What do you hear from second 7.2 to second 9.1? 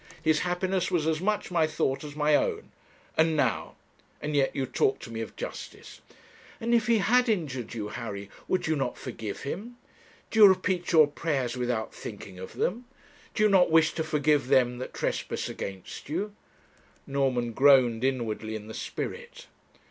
injured you, Harry, would you not